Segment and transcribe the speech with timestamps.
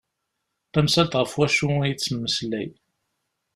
[0.73, 2.69] Tamsalt ɣef wacu i d-temmeslay.